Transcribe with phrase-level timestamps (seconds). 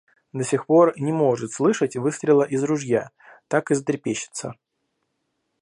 [0.33, 3.11] До сих пор не может слышать выстрела из ружья:
[3.47, 4.55] так и затрепещется.